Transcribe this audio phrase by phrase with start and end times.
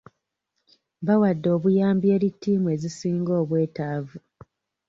[1.05, 4.17] Bawadde obuyambi eri tiimu ezisinga obwetaavu